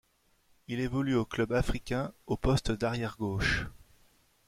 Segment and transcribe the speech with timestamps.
[0.67, 3.67] Il évolue au Club africain au poste d'arrière gauche.